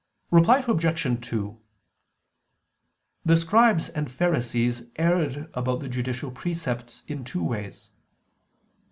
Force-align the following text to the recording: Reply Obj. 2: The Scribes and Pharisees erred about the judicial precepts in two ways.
Reply 0.31 0.63
Obj. 0.67 1.27
2: 1.29 1.61
The 3.23 3.37
Scribes 3.37 3.89
and 3.89 4.09
Pharisees 4.11 4.85
erred 4.95 5.47
about 5.53 5.79
the 5.81 5.89
judicial 5.89 6.31
precepts 6.31 7.03
in 7.05 7.23
two 7.23 7.43
ways. 7.43 7.91